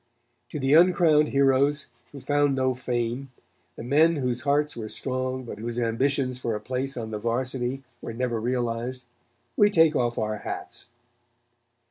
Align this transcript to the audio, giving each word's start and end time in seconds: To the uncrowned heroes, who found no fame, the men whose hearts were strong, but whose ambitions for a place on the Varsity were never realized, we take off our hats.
To 0.49 0.57
the 0.57 0.73
uncrowned 0.73 1.27
heroes, 1.27 1.85
who 2.11 2.19
found 2.19 2.55
no 2.55 2.73
fame, 2.73 3.29
the 3.75 3.83
men 3.83 4.15
whose 4.15 4.41
hearts 4.41 4.75
were 4.75 4.87
strong, 4.87 5.43
but 5.43 5.59
whose 5.59 5.77
ambitions 5.77 6.39
for 6.39 6.55
a 6.55 6.59
place 6.59 6.97
on 6.97 7.11
the 7.11 7.19
Varsity 7.19 7.83
were 8.01 8.11
never 8.11 8.39
realized, 8.41 9.03
we 9.55 9.69
take 9.69 9.95
off 9.95 10.17
our 10.17 10.37
hats. 10.37 10.87